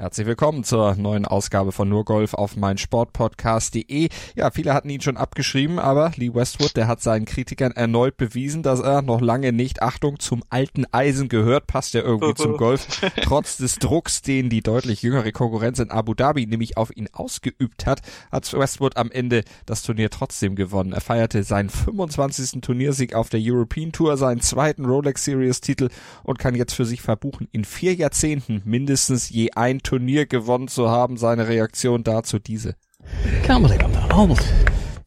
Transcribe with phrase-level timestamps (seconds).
[0.00, 4.08] Herzlich willkommen zur neuen Ausgabe von Nur Golf auf meinsportpodcast.de.
[4.34, 8.62] Ja, viele hatten ihn schon abgeschrieben, aber Lee Westwood, der hat seinen Kritikern erneut bewiesen,
[8.62, 12.86] dass er noch lange nicht, Achtung, zum alten Eisen gehört, passt ja irgendwie zum Golf,
[13.22, 17.84] trotz des Drucks, den die deutlich jüngere Konkurrenz in Abu Dhabi nämlich auf ihn ausgeübt
[17.84, 18.00] hat,
[18.32, 20.94] hat Westwood am Ende das Turnier trotzdem gewonnen.
[20.94, 22.62] Er feierte seinen 25.
[22.62, 25.90] Turniersieg auf der European Tour, seinen zweiten Rolex Series Titel
[26.22, 30.88] und kann jetzt für sich verbuchen, in vier Jahrzehnten mindestens je ein Turnier gewonnen zu
[30.88, 31.16] haben.
[31.16, 32.76] Seine Reaktion dazu diese.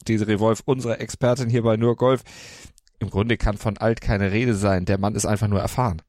[0.10, 2.24] Desiree Wolf, unsere Expertin hier bei Nur Golf.
[3.00, 4.84] Im Grunde kann von alt keine Rede sein.
[4.84, 6.02] Der Mann ist einfach nur erfahren.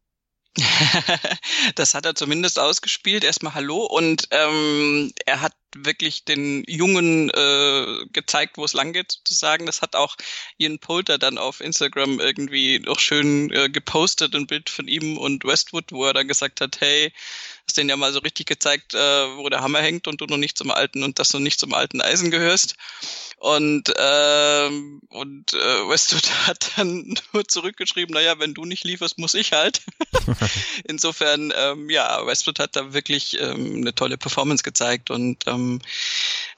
[1.74, 3.24] das hat er zumindest ausgespielt.
[3.24, 9.12] Erstmal Hallo und ähm, er hat wirklich den Jungen äh, gezeigt, wo es lang geht,
[9.12, 9.66] sozusagen.
[9.66, 10.16] Das hat auch
[10.58, 15.44] Ian Poulter dann auf Instagram irgendwie noch schön äh, gepostet, ein Bild von ihm und
[15.44, 17.12] Westwood, wo er dann gesagt hat, hey,
[17.66, 18.98] hast denen ja mal so richtig gezeigt, äh,
[19.36, 21.74] wo der Hammer hängt und du noch nicht zum alten und dass du nicht zum
[21.74, 22.76] alten Eisen gehörst.
[23.38, 29.34] Und, ähm, und äh, Westwood hat dann nur zurückgeschrieben, naja, wenn du nicht lieferst, muss
[29.34, 29.82] ich halt.
[30.84, 35.80] Insofern, ähm, ja, Westwood hat da wirklich ähm, eine tolle Performance gezeigt und ähm,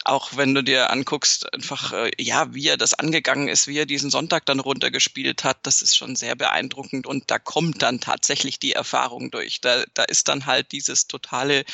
[0.04, 3.86] auch wenn du dir anguckst, einfach, äh, ja, wie er das angegangen ist, wie er
[3.86, 8.58] diesen Sonntag dann runtergespielt hat, das ist schon sehr beeindruckend und da kommt dann tatsächlich
[8.58, 9.60] die Erfahrung durch.
[9.60, 11.64] Da, da ist dann halt dieses totale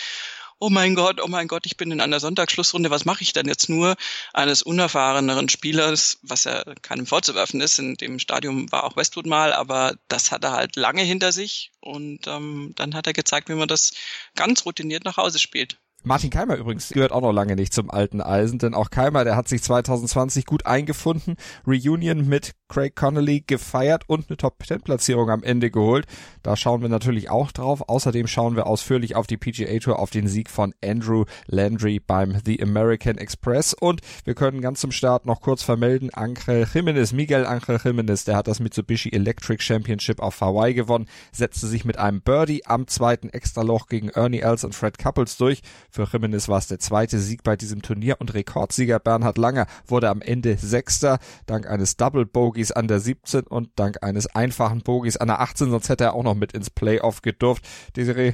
[0.62, 3.48] oh mein Gott, oh mein Gott, ich bin in einer Sonntagsschlussrunde, was mache ich denn
[3.48, 3.96] jetzt nur
[4.32, 7.80] eines unerfahreneren Spielers, was ja keinem vorzuwerfen ist.
[7.80, 11.72] In dem Stadium war auch Westwood mal, aber das hat er halt lange hinter sich
[11.80, 13.90] und ähm, dann hat er gezeigt, wie man das
[14.36, 15.78] ganz routiniert nach Hause spielt.
[16.04, 19.36] Martin Keimer übrigens gehört auch noch lange nicht zum alten Eisen, denn auch Keimer, der
[19.36, 25.70] hat sich 2020 gut eingefunden, Reunion mit Craig Connolly gefeiert und eine Top-10-Platzierung am Ende
[25.70, 26.06] geholt.
[26.42, 27.88] Da schauen wir natürlich auch drauf.
[27.88, 32.36] Außerdem schauen wir ausführlich auf die PGA Tour, auf den Sieg von Andrew Landry beim
[32.44, 37.46] The American Express und wir können ganz zum Start noch kurz vermelden, Angel Jimenez, Miguel
[37.46, 42.22] Angel Jimenez, der hat das Mitsubishi Electric Championship auf Hawaii gewonnen, setzte sich mit einem
[42.22, 45.62] Birdie am zweiten Extraloch gegen Ernie Els und Fred Couples durch.
[45.94, 50.08] Für Jimenez war es der zweite Sieg bei diesem Turnier und Rekordsieger Bernhard Langer wurde
[50.08, 55.18] am Ende Sechster, dank eines Double Bogies an der 17 und dank eines einfachen Bogies
[55.18, 57.66] an der 18, sonst hätte er auch noch mit ins Playoff gedurft.
[57.94, 58.32] Desiree,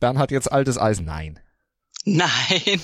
[0.00, 1.04] Bernhard jetzt altes Eisen?
[1.04, 1.38] Nein.
[2.04, 2.30] Nein.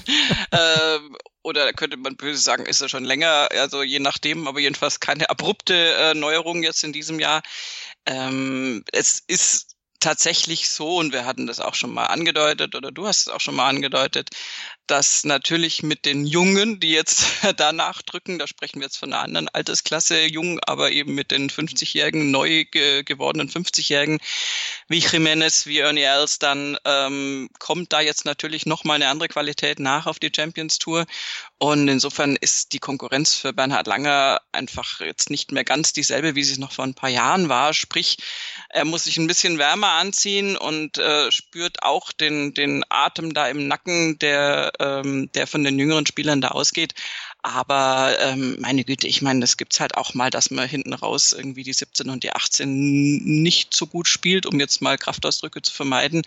[0.53, 5.01] ähm, oder könnte man böse sagen, ist er schon länger, also je nachdem, aber jedenfalls
[5.01, 7.43] keine abrupte äh, Neuerung jetzt in diesem Jahr.
[8.07, 13.06] Ähm, es ist tatsächlich so, und wir hatten das auch schon mal angedeutet, oder du
[13.06, 14.31] hast es auch schon mal angedeutet,
[14.87, 17.25] dass natürlich mit den Jungen, die jetzt
[17.56, 21.50] da nachdrücken, da sprechen wir jetzt von einer anderen Altersklasse, jung, aber eben mit den
[21.50, 24.19] 50-Jährigen, neu ge gewordenen 50-Jährigen,
[24.89, 29.78] wie Jiménez, wie Ernie Els, dann ähm, kommt da jetzt natürlich nochmal eine andere Qualität
[29.78, 31.06] nach auf die Champions Tour.
[31.59, 36.44] Und insofern ist die Konkurrenz für Bernhard Langer einfach jetzt nicht mehr ganz dieselbe, wie
[36.44, 37.73] sie es noch vor ein paar Jahren war.
[37.73, 38.19] Sprich,
[38.69, 43.49] er muss sich ein bisschen wärmer anziehen und äh, spürt auch den, den Atem da
[43.49, 46.95] im Nacken, der ähm, der von den jüngeren Spielern da ausgeht.
[47.43, 51.33] Aber ähm, meine Güte, ich meine, das gibt's halt auch mal, dass man hinten raus
[51.33, 55.73] irgendwie die 17 und die 18 nicht so gut spielt, um jetzt mal Kraftausdrücke zu
[55.73, 56.23] vermeiden.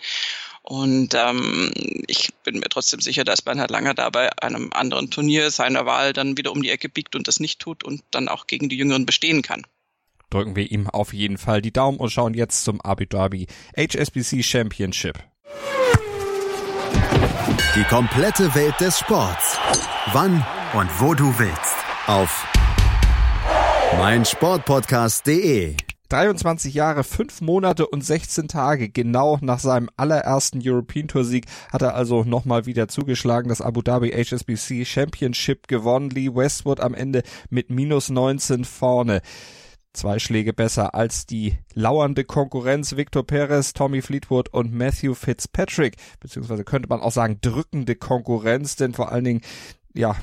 [0.62, 1.72] Und ähm,
[2.06, 6.12] ich bin mir trotzdem sicher, dass Bernhard Langer da bei einem anderen Turnier seiner Wahl
[6.12, 8.76] dann wieder um die Ecke biegt und das nicht tut und dann auch gegen die
[8.76, 9.64] Jüngeren bestehen kann
[10.30, 14.42] drücken wir ihm auf jeden Fall die Daumen und schauen jetzt zum Abu Dhabi HSBC
[14.42, 15.18] Championship.
[17.74, 19.58] Die komplette Welt des Sports.
[20.12, 20.44] Wann
[20.74, 21.76] und wo du willst.
[22.06, 22.46] Auf
[23.96, 25.74] meinsportpodcast.de.
[26.10, 31.82] 23 Jahre, 5 Monate und 16 Tage, genau nach seinem allerersten European Tour Sieg, hat
[31.82, 36.10] er also nochmal wieder zugeschlagen, das Abu Dhabi HSBC Championship gewonnen.
[36.10, 39.20] Lee Westwood am Ende mit minus 19 vorne
[39.98, 46.64] zwei Schläge besser als die lauernde Konkurrenz Victor Perez, Tommy Fleetwood und Matthew Fitzpatrick, beziehungsweise
[46.64, 49.40] könnte man auch sagen drückende Konkurrenz, denn vor allen Dingen
[49.94, 50.14] ja,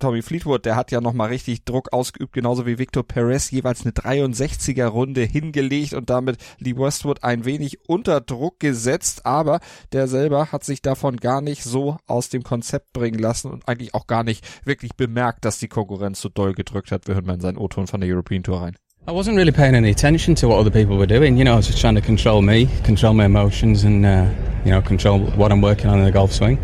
[0.00, 3.92] Tommy Fleetwood, der hat ja nochmal richtig Druck ausgeübt, genauso wie Victor Perez jeweils eine
[3.92, 9.60] 63er Runde hingelegt und damit Lee Westwood ein wenig unter Druck gesetzt, aber
[9.92, 13.94] der selber hat sich davon gar nicht so aus dem Konzept bringen lassen und eigentlich
[13.94, 17.06] auch gar nicht wirklich bemerkt, dass die Konkurrenz so doll gedrückt hat.
[17.06, 18.76] Wir hören mal in seinen O-Ton von der European Tour rein.
[19.06, 21.36] I wasn't really paying any attention to what other people were doing.
[21.36, 24.30] You know, I was just trying to control me, control my emotions, and uh,
[24.64, 26.56] you know, control what I'm working on in the golf swing.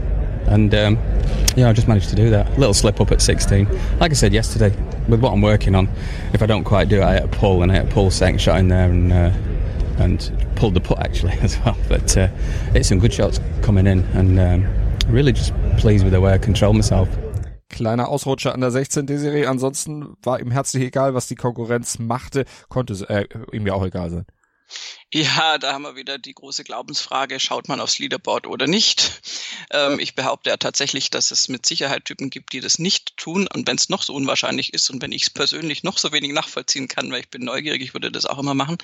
[0.46, 0.96] And um,
[1.54, 2.48] yeah, I just managed to do that.
[2.48, 3.68] A little slip up at 16.
[3.98, 4.74] Like I said yesterday,
[5.06, 5.86] with what I'm working on,
[6.32, 8.10] if I don't quite do it, I hit a pull and I hit a pull
[8.10, 9.32] second shot in there and uh,
[9.98, 11.76] and pulled the putt actually as well.
[11.90, 12.28] But uh,
[12.74, 16.38] it's some good shots coming in and um, really just pleased with the way I
[16.38, 17.06] control myself.
[17.70, 19.06] Kleiner Ausrutscher an der 16.
[19.06, 19.48] Serie.
[19.48, 22.44] Ansonsten war ihm herzlich egal, was die Konkurrenz machte.
[22.68, 23.26] Konnte äh,
[23.56, 24.26] ihm ja auch egal sein.
[25.12, 29.20] Ja, da haben wir wieder die große Glaubensfrage, schaut man aufs Leaderboard oder nicht?
[29.72, 33.48] Ähm, ich behaupte ja tatsächlich, dass es mit Sicherheit Typen gibt, die das nicht tun.
[33.52, 36.32] Und wenn es noch so unwahrscheinlich ist und wenn ich es persönlich noch so wenig
[36.32, 38.78] nachvollziehen kann, weil ich bin neugierig, ich würde das auch immer machen.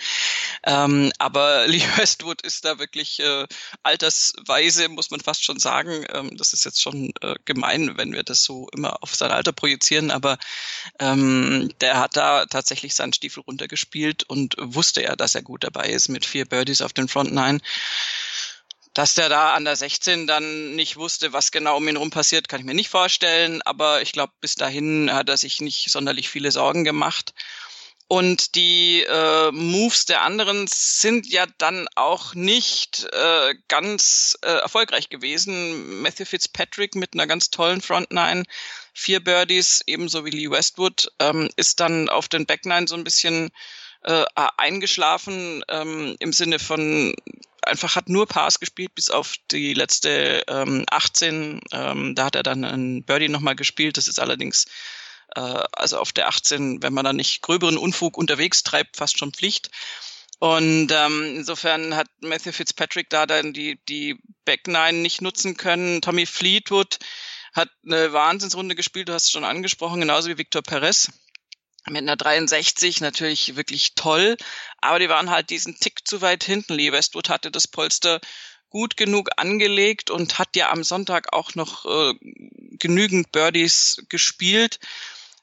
[0.65, 3.47] Ähm, aber Lee Westwood ist da wirklich äh,
[3.85, 6.07] altersweise, muss man fast schon sagen.
[6.13, 9.53] Ähm, das ist jetzt schon äh, gemein, wenn wir das so immer auf sein Alter
[9.53, 10.11] projizieren.
[10.11, 10.39] Aber
[10.99, 15.89] ähm, der hat da tatsächlich seinen Stiefel runtergespielt und wusste ja, dass er gut dabei
[15.89, 17.61] ist mit vier Birdies auf den Front Nine.
[18.95, 22.49] Dass der da an der 16 dann nicht wusste, was genau um ihn rum passiert,
[22.49, 23.61] kann ich mir nicht vorstellen.
[23.63, 27.35] Aber ich glaube, bis dahin hat er sich nicht sonderlich viele Sorgen gemacht.
[28.09, 35.11] Und die äh, Moves der anderen sind ja dann auch nicht äh, ganz äh, erfolgreich
[35.11, 36.01] gewesen.
[36.01, 38.45] Matthew Fitzpatrick mit einer ganz tollen Front Nine,
[38.95, 43.05] vier Birdies, ebenso wie Lee Westwood, ähm, ist dann auf den Back Nine so ein
[43.05, 43.51] bisschen
[44.07, 44.25] äh,
[44.57, 47.15] eingeschlafen ähm, im Sinne von
[47.63, 51.61] einfach hat nur Pass gespielt bis auf die letzte ähm, 18.
[51.73, 53.97] Ähm, da hat er dann ein Birdie nochmal gespielt.
[53.97, 54.67] Das ist allerdings
[55.35, 59.33] äh, also auf der 18, wenn man da nicht gröberen Unfug unterwegs treibt, fast schon
[59.33, 59.71] Pflicht.
[60.39, 66.03] Und ähm, insofern hat Matthew Fitzpatrick da dann die, die Back Nine nicht nutzen können.
[66.03, 66.99] Tommy Fleetwood
[67.55, 71.11] hat eine Wahnsinnsrunde gespielt, du hast es schon angesprochen, genauso wie Victor Perez
[71.89, 74.37] mit einer 63 natürlich wirklich toll,
[74.81, 76.75] aber die waren halt diesen Tick zu weit hinten.
[76.75, 78.21] Lee Westwood hatte das Polster
[78.71, 82.15] gut genug angelegt und hat ja am Sonntag auch noch äh,
[82.79, 84.79] genügend Birdies gespielt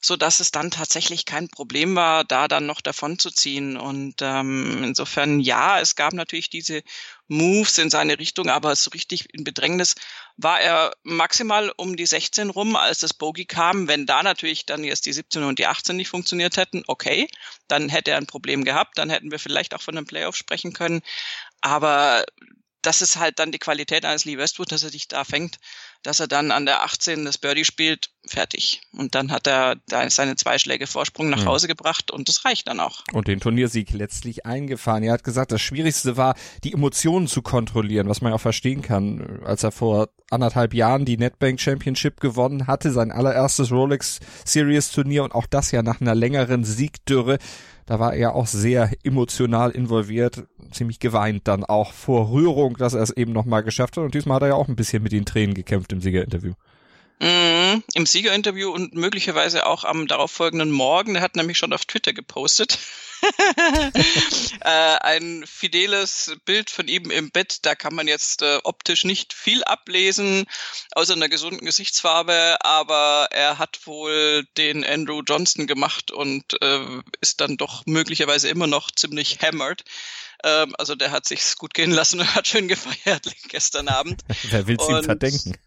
[0.05, 3.77] so dass es dann tatsächlich kein Problem war, da dann noch davon zu ziehen.
[3.77, 6.83] Und ähm, insofern ja, es gab natürlich diese
[7.29, 9.95] Moves in seine Richtung, aber so richtig in Bedrängnis
[10.37, 13.87] war er maximal um die 16 rum, als das Bogey kam.
[13.87, 17.27] Wenn da natürlich dann jetzt die 17 und die 18 nicht funktioniert hätten, okay,
[17.67, 20.73] dann hätte er ein Problem gehabt, dann hätten wir vielleicht auch von einem Playoff sprechen
[20.73, 21.01] können.
[21.61, 22.25] Aber
[22.81, 25.57] das ist halt dann die Qualität eines Lee Westwood, dass er dich da fängt,
[26.03, 28.81] dass er dann an der 18 das Birdie spielt, fertig.
[28.93, 32.67] Und dann hat er da seine zwei Schläge Vorsprung nach Hause gebracht und das reicht
[32.67, 33.03] dann auch.
[33.11, 35.03] Und den Turniersieg letztlich eingefahren.
[35.03, 38.81] Er hat gesagt, das Schwierigste war, die Emotionen zu kontrollieren, was man ja auch verstehen
[38.81, 39.41] kann.
[39.43, 45.23] Als er vor anderthalb Jahren die Netbank Championship gewonnen hatte, sein allererstes Rolex Series Turnier
[45.23, 47.37] und auch das ja nach einer längeren Siegdürre
[47.85, 53.01] da war er auch sehr emotional involviert, ziemlich geweint dann auch vor Rührung, dass er
[53.01, 54.03] es eben nochmal geschafft hat.
[54.03, 56.53] Und diesmal hat er ja auch ein bisschen mit den Tränen gekämpft im Siegerinterview.
[57.23, 61.13] Mm, Im Siegerinterview und möglicherweise auch am darauffolgenden Morgen.
[61.13, 62.77] Der hat nämlich schon auf Twitter gepostet.
[64.59, 67.59] äh, ein fideles Bild von ihm im Bett.
[67.61, 70.43] Da kann man jetzt äh, optisch nicht viel ablesen,
[70.95, 72.57] außer einer gesunden Gesichtsfarbe.
[72.59, 76.85] Aber er hat wohl den Andrew Johnston gemacht und äh,
[77.21, 79.85] ist dann doch möglicherweise immer noch ziemlich hammered.
[80.43, 84.21] Ähm, also der hat sich's gut gehen lassen und hat schön gefeiert gestern Abend.
[84.43, 85.57] Wer will's und, ihm verdenken?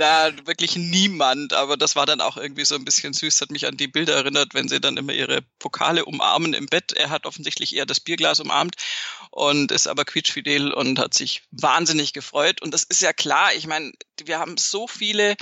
[0.00, 3.66] Na, wirklich niemand, aber das war dann auch irgendwie so ein bisschen süß, hat mich
[3.66, 6.92] an die Bilder erinnert, wenn sie dann immer ihre Pokale umarmen im Bett.
[6.92, 8.76] Er hat offensichtlich eher das Bierglas umarmt
[9.30, 12.62] und ist aber quietschfidel und hat sich wahnsinnig gefreut.
[12.62, 13.92] Und das ist ja klar, ich meine,
[14.24, 15.36] wir haben so viele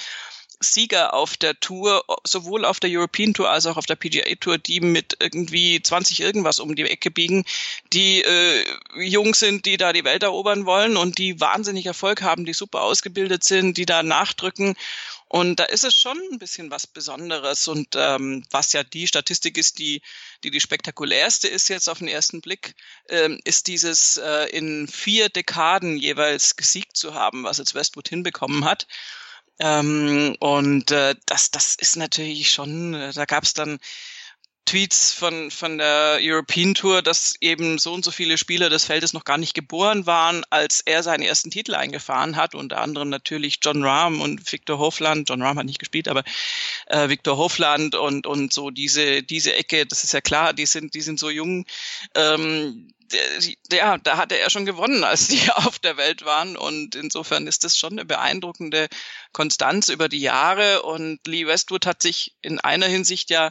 [0.61, 4.59] Sieger auf der Tour, sowohl auf der European Tour als auch auf der PGA Tour,
[4.59, 7.45] die mit irgendwie 20 irgendwas um die Ecke biegen,
[7.93, 8.65] die äh,
[8.97, 12.83] jung sind, die da die Welt erobern wollen und die wahnsinnig Erfolg haben, die super
[12.83, 14.75] ausgebildet sind, die da nachdrücken.
[15.29, 17.69] Und da ist es schon ein bisschen was Besonderes.
[17.69, 20.01] Und ähm, was ja die Statistik ist, die,
[20.43, 22.75] die die spektakulärste ist jetzt auf den ersten Blick,
[23.11, 28.65] ähm, ist dieses äh, in vier Dekaden jeweils gesiegt zu haben, was jetzt Westwood hinbekommen
[28.65, 28.87] hat.
[29.61, 33.79] Ähm, und äh, das, das ist natürlich schon, äh, da gab es dann
[34.69, 39.15] Tweets von, von der European Tour, dass eben so und so viele Spieler des Feldes
[39.15, 42.55] noch gar nicht geboren waren, als er seinen ersten Titel eingefahren hat.
[42.55, 45.31] Unter anderem natürlich John Rahm und Victor Hofland.
[45.31, 46.23] John Rahm hat nicht gespielt, aber
[46.87, 50.93] äh, Victor Hofland und, und so diese, diese Ecke, das ist ja klar, die sind,
[50.93, 51.65] die sind so jung.
[52.15, 52.93] Ähm,
[53.73, 56.57] ja, da hatte er schon gewonnen, als die auf der Welt waren.
[56.57, 58.89] Und insofern ist das schon eine beeindruckende
[59.33, 60.83] Konstanz über die Jahre.
[60.83, 63.51] Und Lee Westwood hat sich in einer Hinsicht ja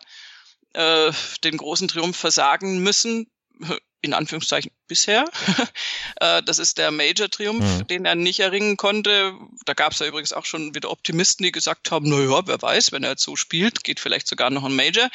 [0.74, 1.12] äh,
[1.44, 3.32] den großen Triumph versagen müssen,
[4.02, 5.26] in Anführungszeichen bisher.
[6.22, 7.88] äh, das ist der Major-Triumph, mhm.
[7.88, 9.34] den er nicht erringen konnte.
[9.66, 12.62] Da gab es ja übrigens auch schon wieder Optimisten, die gesagt haben, na ja, wer
[12.62, 15.10] weiß, wenn er jetzt so spielt, geht vielleicht sogar noch ein Major.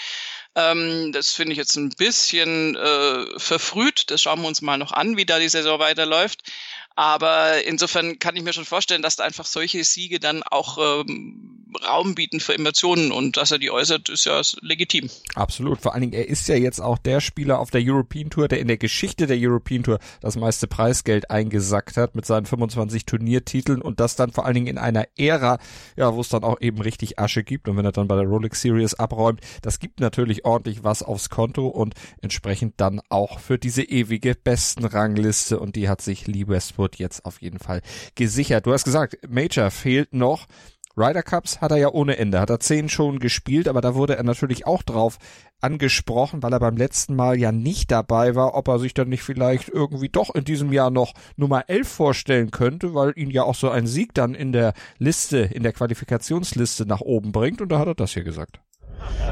[0.55, 4.11] Ähm, das finde ich jetzt ein bisschen äh, verfrüht.
[4.11, 6.51] Das schauen wir uns mal noch an, wie da die Saison weiterläuft.
[6.95, 11.63] Aber insofern kann ich mir schon vorstellen, dass da einfach solche Siege dann auch ähm,
[11.87, 15.09] Raum bieten für Emotionen und dass er die äußert, ist ja legitim.
[15.35, 15.81] Absolut.
[15.81, 18.61] Vor allen Dingen, er ist ja jetzt auch der Spieler auf der European Tour, der
[18.61, 23.81] in der Geschichte der European Tour das meiste Preisgeld eingesackt hat mit seinen 25 Turniertiteln
[23.81, 25.59] und das dann vor allen Dingen in einer Ära,
[25.97, 28.27] ja, wo es dann auch eben richtig Asche gibt und wenn er dann bei der
[28.27, 33.59] Rolex Series abräumt, das gibt natürlich ordentlich was aufs Konto und entsprechend dann auch für
[33.59, 37.81] diese ewige besten Rangliste und die hat sich Lee Westwood jetzt auf jeden Fall
[38.15, 38.67] gesichert.
[38.67, 40.47] Du hast gesagt, Major fehlt noch.
[40.95, 44.17] Ryder Cups hat er ja ohne Ende, hat er zehn schon gespielt, aber da wurde
[44.17, 45.19] er natürlich auch drauf
[45.63, 49.23] angesprochen, weil er beim letzten Mal ja nicht dabei war, ob er sich dann nicht
[49.23, 53.55] vielleicht irgendwie doch in diesem Jahr noch Nummer 11 vorstellen könnte, weil ihn ja auch
[53.55, 57.79] so ein Sieg dann in der Liste, in der Qualifikationsliste nach oben bringt und da
[57.79, 58.61] hat er das hier gesagt.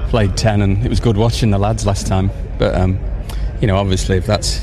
[0.08, 2.98] Played 10 and it was good watching the lads last time, but um,
[3.60, 4.62] you know, obviously if that's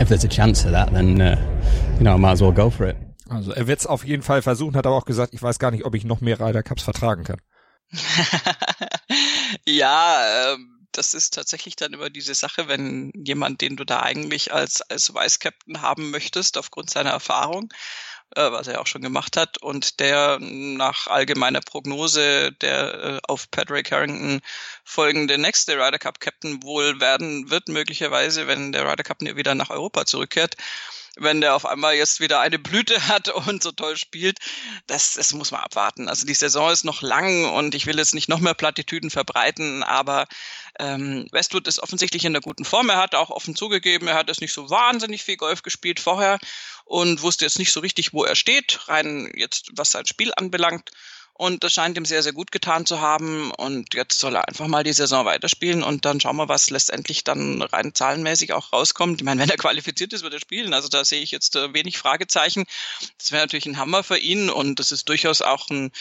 [0.00, 1.36] if there's a chance of that then uh,
[1.98, 2.96] you know, I might as well go for it.
[3.28, 5.70] Also er wird es auf jeden Fall versuchen, hat aber auch gesagt, ich weiß gar
[5.70, 7.40] nicht, ob ich noch mehr Ryder Cups vertragen kann.
[9.66, 14.52] ja, ähm, das ist tatsächlich dann immer diese Sache, wenn jemand, den du da eigentlich
[14.52, 17.72] als, als Vice Captain haben möchtest, aufgrund seiner Erfahrung,
[18.34, 23.50] äh, was er auch schon gemacht hat, und der nach allgemeiner Prognose der äh, auf
[23.50, 24.40] Patrick Harrington
[24.88, 29.70] folgende nächste Ryder Cup Captain wohl werden wird, möglicherweise, wenn der Ryder Cup wieder nach
[29.70, 30.56] Europa zurückkehrt
[31.20, 34.38] wenn der auf einmal jetzt wieder eine Blüte hat und so toll spielt,
[34.86, 36.08] das, das muss man abwarten.
[36.08, 39.82] Also die Saison ist noch lang und ich will jetzt nicht noch mehr Plattitüden verbreiten,
[39.82, 40.26] aber
[40.78, 42.88] ähm, Westwood ist offensichtlich in einer guten Form.
[42.88, 46.38] Er hat auch offen zugegeben, er hat jetzt nicht so wahnsinnig viel Golf gespielt vorher
[46.84, 50.90] und wusste jetzt nicht so richtig, wo er steht, rein jetzt was sein Spiel anbelangt.
[51.38, 53.52] Und das scheint ihm sehr, sehr gut getan zu haben.
[53.52, 57.22] Und jetzt soll er einfach mal die Saison weiterspielen und dann schauen wir, was letztendlich
[57.22, 59.20] dann rein zahlenmäßig auch rauskommt.
[59.20, 60.74] Ich meine, wenn er qualifiziert ist, wird er spielen.
[60.74, 62.64] Also da sehe ich jetzt äh, wenig Fragezeichen.
[63.18, 65.92] Das wäre natürlich ein Hammer für ihn und das ist durchaus auch ein,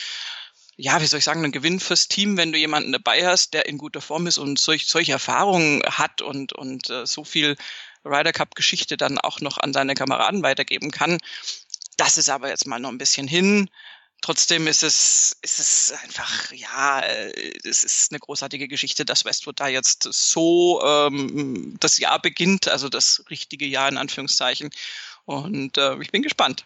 [0.75, 3.67] ja, wie soll ich sagen, ein Gewinn fürs Team, wenn du jemanden dabei hast, der
[3.67, 7.57] in guter Form ist und solch, solche Erfahrungen hat und, und äh, so viel
[8.03, 11.19] Ryder Cup Geschichte dann auch noch an seine Kameraden weitergeben kann.
[11.95, 13.69] Das ist aber jetzt mal noch ein bisschen hin.
[14.21, 19.67] Trotzdem ist es, ist es einfach, ja, es ist eine großartige Geschichte, dass Westwood da
[19.67, 24.71] jetzt so ähm, das Jahr beginnt, also das richtige Jahr in Anführungszeichen.
[25.25, 26.65] Und äh, ich bin gespannt.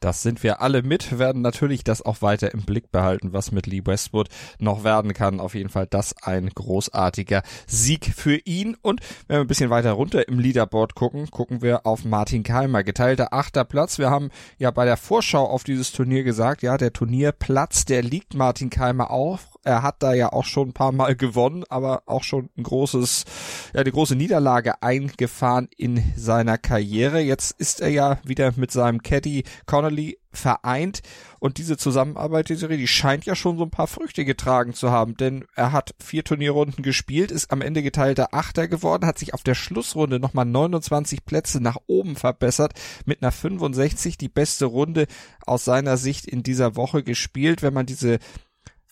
[0.00, 3.66] Das sind wir alle mit, werden natürlich das auch weiter im Blick behalten, was mit
[3.66, 5.40] Lee Westwood noch werden kann.
[5.40, 8.76] Auf jeden Fall das ein großartiger Sieg für ihn.
[8.82, 12.84] Und wenn wir ein bisschen weiter runter im Leaderboard gucken, gucken wir auf Martin Keimer.
[12.84, 13.98] Geteilter achter Platz.
[13.98, 18.34] Wir haben ja bei der Vorschau auf dieses Turnier gesagt, ja, der Turnierplatz, der liegt
[18.34, 22.22] Martin Keimer auf er hat da ja auch schon ein paar Mal gewonnen, aber auch
[22.22, 23.24] schon ein großes,
[23.72, 27.20] ja, eine große Niederlage eingefahren in seiner Karriere.
[27.20, 29.93] Jetzt ist er ja wieder mit seinem Caddy Connolly
[30.32, 31.02] vereint
[31.38, 34.90] und diese Zusammenarbeit, die Serie, die scheint ja schon so ein paar Früchte getragen zu
[34.90, 39.34] haben, denn er hat vier Turnierrunden gespielt, ist am Ende geteilter Achter geworden, hat sich
[39.34, 42.72] auf der Schlussrunde nochmal 29 Plätze nach oben verbessert,
[43.04, 45.06] mit einer 65 die beste Runde
[45.46, 48.18] aus seiner Sicht in dieser Woche gespielt, wenn man diese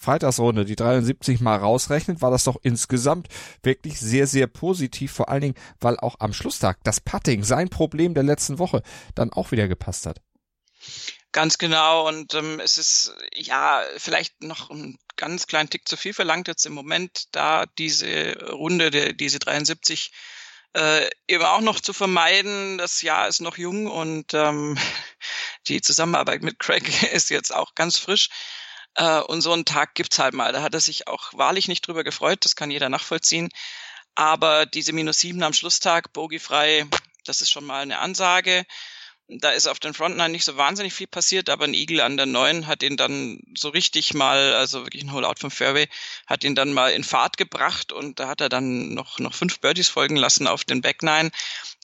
[0.02, 3.28] Freitagsrunde, die 73 mal rausrechnet, war das doch insgesamt
[3.62, 8.12] wirklich sehr, sehr positiv, vor allen Dingen, weil auch am Schlusstag das Putting, sein Problem
[8.12, 8.82] der letzten Woche,
[9.14, 10.20] dann auch wieder gepasst hat.
[11.32, 16.12] Ganz genau und ähm, es ist ja vielleicht noch ein ganz kleinen Tick zu viel
[16.12, 20.12] verlangt jetzt im Moment, da diese Runde, der, diese 73
[20.74, 22.78] äh, eben auch noch zu vermeiden.
[22.78, 24.78] Das Jahr ist noch jung und ähm,
[25.68, 28.28] die Zusammenarbeit mit Craig ist jetzt auch ganz frisch.
[28.94, 30.52] Äh, und so einen Tag gibt's halt mal.
[30.52, 32.44] Da hat er sich auch wahrlich nicht drüber gefreut.
[32.44, 33.48] Das kann jeder nachvollziehen.
[34.14, 36.86] Aber diese minus sieben am Schlusstag, bogiefrei,
[37.24, 38.64] das ist schon mal eine Ansage.
[39.28, 42.26] Da ist auf den Frontline nicht so wahnsinnig viel passiert, aber ein Eagle an der
[42.26, 45.88] neuen hat ihn dann so richtig mal, also wirklich ein Hole-Out vom Fairway,
[46.26, 49.60] hat ihn dann mal in Fahrt gebracht und da hat er dann noch, noch fünf
[49.60, 51.30] Birdies folgen lassen auf den Back Nine.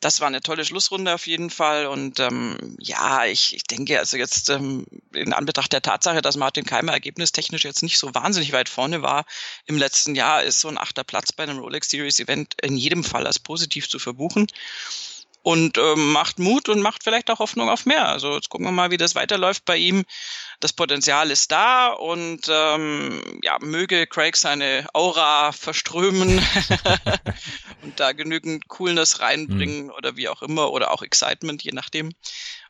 [0.01, 4.17] Das war eine tolle Schlussrunde auf jeden Fall und ähm, ja, ich, ich denke also
[4.17, 8.69] jetzt ähm, in Anbetracht der Tatsache, dass Martin Keimer ergebnistechnisch jetzt nicht so wahnsinnig weit
[8.69, 9.25] vorne war
[9.65, 13.05] im letzten Jahr, ist so ein achter Platz bei einem Rolex Series Event in jedem
[13.05, 14.49] Fall als positiv zu verbuchen
[15.43, 18.09] und ähm, macht Mut und macht vielleicht auch Hoffnung auf mehr.
[18.09, 20.05] Also jetzt gucken wir mal, wie das weiterläuft bei ihm.
[20.61, 26.41] Das Potenzial ist da und ähm, ja, möge Craig seine Aura verströmen
[27.83, 29.91] und da genügend Coolness reinbringen mhm.
[29.93, 32.11] oder wie auch immer oder auch Excitement, je nachdem.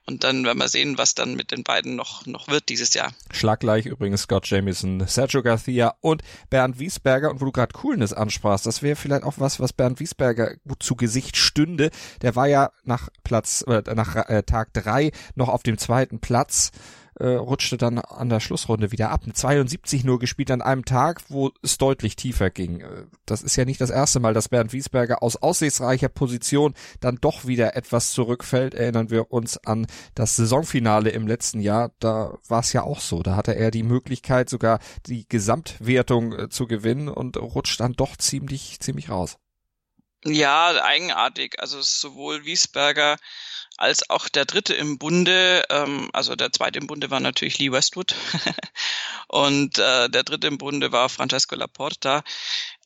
[0.08, 3.12] Und dann werden wir sehen, was dann mit den beiden noch, noch wird dieses Jahr.
[3.30, 7.30] Schlaggleich übrigens Scott Jamieson, Sergio Garcia und Bernd Wiesberger.
[7.30, 10.82] Und wo du gerade Coolness ansprachst, das wäre vielleicht auch was, was Bernd Wiesberger gut
[10.82, 11.90] zu Gesicht stünde.
[12.22, 16.72] Der war ja nach Platz, äh, nach äh, Tag drei noch auf dem zweiten Platz
[17.18, 19.24] äh, rutschte dann an der Schlussrunde wieder ab.
[19.32, 22.80] 72 nur gespielt an einem Tag, wo es deutlich tiefer ging.
[22.80, 27.18] Äh, das ist ja nicht das erste Mal, dass Bernd Wiesberger aus aussichtsreicher Position dann
[27.20, 28.74] doch wieder etwas zurückfällt.
[28.74, 31.92] Erinnern wir uns an das Saisonfinale im letzten Jahr.
[31.98, 33.22] Da war es ja auch so.
[33.22, 38.16] Da hatte er die Möglichkeit, sogar die Gesamtwertung äh, zu gewinnen und rutscht dann doch
[38.16, 39.38] ziemlich, ziemlich raus.
[40.24, 41.60] Ja, eigenartig.
[41.60, 43.16] Also sowohl Wiesberger
[43.78, 47.72] als auch der dritte im Bunde, ähm, also der zweite im Bunde war natürlich Lee
[47.72, 48.14] Westwood
[49.28, 52.24] und äh, der dritte im Bunde war Francesco Laporta.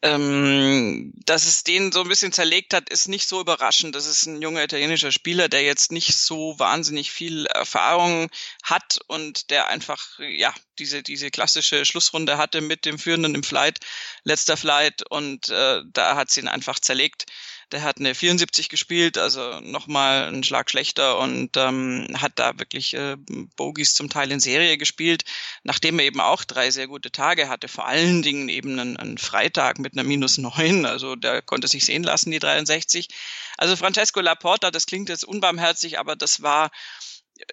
[0.05, 3.95] Ähm, dass es den so ein bisschen zerlegt hat, ist nicht so überraschend.
[3.95, 8.29] Das ist ein junger italienischer Spieler, der jetzt nicht so wahnsinnig viel Erfahrung
[8.65, 13.79] hat und der einfach, ja, diese, diese klassische Schlussrunde hatte mit dem Führenden im Flight,
[14.25, 17.27] letzter Flight und äh, da hat sie ihn einfach zerlegt.
[17.73, 22.95] Der hat eine 74 gespielt, also nochmal einen Schlag schlechter und ähm, hat da wirklich
[22.95, 23.17] äh,
[23.57, 25.25] Bogies zum Teil in Serie gespielt,
[25.63, 29.19] nachdem er eben auch drei sehr gute Tage hatte, vor allen Dingen eben einen, einen
[29.19, 33.09] Freitag mit einer minus neun, also der konnte sich sehen lassen, die 63.
[33.57, 36.71] Also Francesco Laporta, das klingt jetzt unbarmherzig, aber das war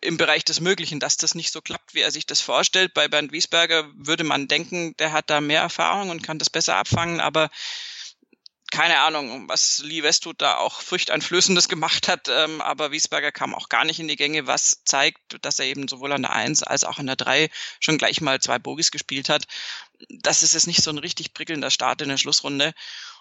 [0.02, 2.94] im Bereich des Möglichen, dass das nicht so klappt, wie er sich das vorstellt.
[2.94, 6.76] Bei Bernd Wiesberger würde man denken, der hat da mehr Erfahrung und kann das besser
[6.76, 7.50] abfangen, aber
[8.72, 13.70] keine Ahnung, was Lee Westwood da auch furchteinflößendes gemacht hat, ähm, aber Wiesberger kam auch
[13.70, 16.84] gar nicht in die Gänge, was zeigt, dass er eben sowohl an der 1 als
[16.84, 17.50] auch an der 3
[17.80, 19.46] schon gleich mal zwei Bogies gespielt hat.
[20.10, 22.74] Das ist jetzt nicht so ein richtig prickelnder Start in der Schlussrunde.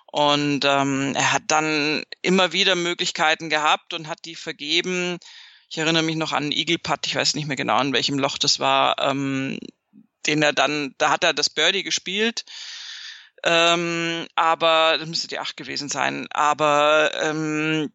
[0.07, 5.19] Und ähm, er hat dann immer wieder Möglichkeiten gehabt und hat die vergeben.
[5.71, 8.39] Ich erinnere mich noch an Eagle Putt, ich weiß nicht mehr genau, in welchem Loch
[8.39, 9.59] das war, ähm,
[10.27, 12.45] den er dann, da hat er das Birdie gespielt
[13.45, 16.27] ähm, aber das müsste die acht gewesen sein.
[16.31, 17.93] Aber ähm,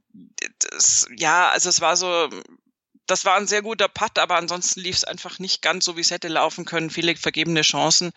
[0.59, 2.29] das, ja, also es war so,
[3.07, 6.01] das war ein sehr guter Putt, aber ansonsten lief es einfach nicht ganz so, wie
[6.01, 6.89] es hätte laufen können.
[6.89, 8.11] Viele vergebene Chancen.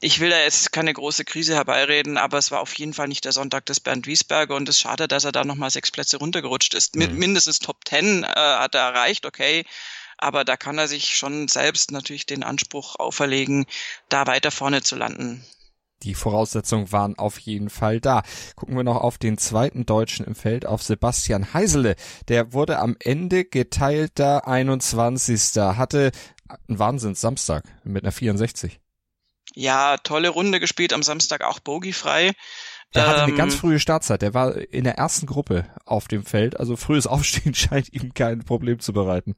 [0.00, 3.24] Ich will da jetzt keine große Krise herbeireden, aber es war auf jeden Fall nicht
[3.24, 6.18] der Sonntag des Bernd Wiesberger und es ist schade, dass er da nochmal sechs Plätze
[6.18, 6.96] runtergerutscht ist.
[6.96, 7.16] Mhm.
[7.16, 9.64] Mindestens Top Ten äh, hat er erreicht, okay.
[10.18, 13.66] Aber da kann er sich schon selbst natürlich den Anspruch auferlegen,
[14.08, 15.46] da weiter vorne zu landen
[16.02, 18.22] die Voraussetzungen waren auf jeden Fall da.
[18.54, 21.96] Gucken wir noch auf den zweiten Deutschen im Feld, auf Sebastian Heisele.
[22.28, 25.56] Der wurde am Ende geteilter 21.
[25.56, 26.12] Hatte
[26.68, 28.80] einen Wahnsinns Samstag mit einer 64.
[29.54, 32.32] Ja, tolle Runde gespielt am Samstag, auch bogiefrei.
[32.94, 34.22] Der hatte eine ganz ähm, frühe Startzeit.
[34.22, 36.58] Der war in der ersten Gruppe auf dem Feld.
[36.58, 39.34] Also frühes Aufstehen scheint ihm kein Problem zu bereiten.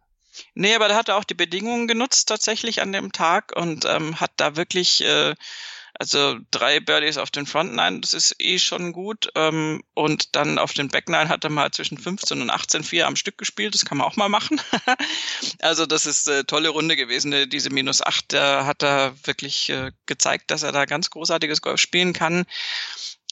[0.55, 4.33] Nee, aber der hatte auch die Bedingungen genutzt tatsächlich an dem Tag und ähm, hat
[4.37, 5.35] da wirklich äh,
[5.99, 9.31] also drei Birdies auf den Front Nine, das ist eh schon gut.
[9.35, 13.09] Ähm, und dann auf den Back Nine hat er mal zwischen 15 und 18 vier
[13.09, 13.75] am Stück gespielt.
[13.75, 14.61] Das kann man auch mal machen.
[15.61, 17.49] also das ist eine tolle Runde gewesen.
[17.51, 21.81] Diese minus acht, da hat er wirklich äh, gezeigt, dass er da ganz großartiges Golf
[21.81, 22.45] spielen kann.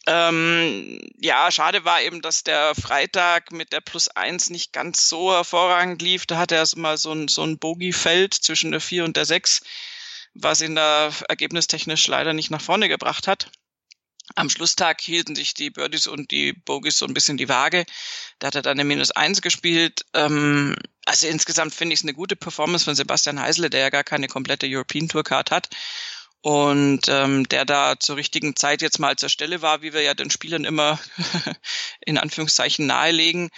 [0.08, 5.32] Ähm, ja, schade war eben, dass der Freitag mit der Plus eins nicht ganz so
[5.32, 6.26] hervorragend lief.
[6.26, 9.62] Da hatte er mal so ein, so ein Bogey-Feld zwischen der vier und der sechs
[10.42, 13.50] was ihn da ergebnistechnisch leider nicht nach vorne gebracht hat.
[14.34, 17.86] Am Schlusstag hielten sich die Birdies und die Bogies so ein bisschen die Waage.
[18.38, 20.04] Da hat er dann eine Minus eins gespielt.
[20.14, 24.02] Ähm, also insgesamt finde ich es eine gute Performance von Sebastian Heisele, der ja gar
[24.02, 25.68] keine komplette European Tour Card hat.
[26.40, 30.14] Und ähm, der da zur richtigen Zeit jetzt mal zur Stelle war, wie wir ja
[30.14, 30.98] den Spielern immer
[32.00, 33.50] in Anführungszeichen nahelegen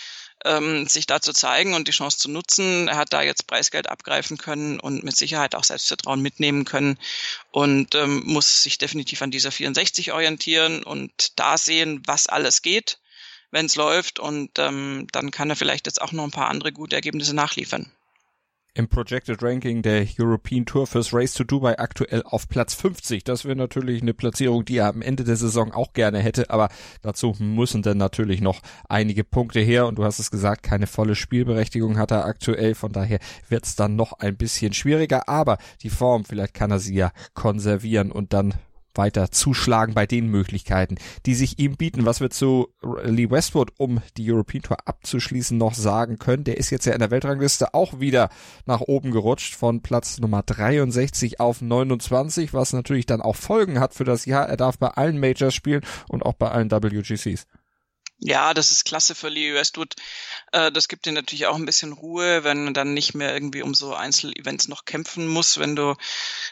[0.44, 2.88] ähm, sich da zu zeigen und die Chance zu nutzen.
[2.88, 6.98] Er hat da jetzt Preisgeld abgreifen können und mit Sicherheit auch Selbstvertrauen mitnehmen können
[7.51, 12.98] und ähm, muss sich definitiv an dieser 64 orientieren und da sehen, was alles geht,
[13.51, 16.72] wenn es läuft und ähm, dann kann er vielleicht jetzt auch noch ein paar andere
[16.72, 17.90] gute Ergebnisse nachliefern
[18.79, 23.25] im Projected Ranking der European Tour fürs Race to Dubai aktuell auf Platz 50.
[23.25, 26.69] Das wäre natürlich eine Platzierung, die er am Ende der Saison auch gerne hätte, aber
[27.03, 29.88] dazu müssen dann natürlich noch einige Punkte her.
[29.88, 33.75] Und du hast es gesagt, keine volle Spielberechtigung hat er aktuell, von daher wird es
[33.75, 38.33] dann noch ein bisschen schwieriger, aber die Form, vielleicht kann er sie ja konservieren und
[38.33, 38.55] dann
[38.94, 40.96] weiter zuschlagen bei den Möglichkeiten,
[41.27, 42.07] die sich ihm bieten.
[42.07, 42.68] Was wir zu
[43.03, 46.98] Lee Westwood, um die European Tour abzuschließen, noch sagen können, der ist jetzt ja in
[46.98, 48.29] der Weltrangliste auch wieder
[48.66, 53.94] nach oben gerutscht von Platz Nummer 63 auf 29, was natürlich dann auch Folgen hat
[53.94, 54.48] für das Jahr.
[54.48, 57.46] Er darf bei allen Majors spielen und auch bei allen WGCs.
[58.20, 59.94] Ja, das ist klasse für Lee Westwood.
[60.50, 63.62] Äh, das gibt dir natürlich auch ein bisschen Ruhe, wenn man dann nicht mehr irgendwie
[63.62, 65.94] um so Einzelevents noch kämpfen muss, wenn du